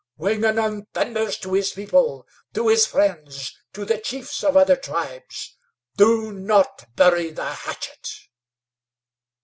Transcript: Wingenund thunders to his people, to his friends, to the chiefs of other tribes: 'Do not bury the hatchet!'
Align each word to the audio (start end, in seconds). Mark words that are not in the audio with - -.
Wingenund 0.17 0.87
thunders 0.95 1.37
to 1.37 1.53
his 1.53 1.73
people, 1.73 2.25
to 2.55 2.69
his 2.69 2.87
friends, 2.87 3.55
to 3.73 3.85
the 3.85 3.99
chiefs 3.99 4.43
of 4.43 4.57
other 4.57 4.75
tribes: 4.75 5.55
'Do 5.95 6.31
not 6.33 6.87
bury 6.95 7.29
the 7.29 7.45
hatchet!' 7.45 8.09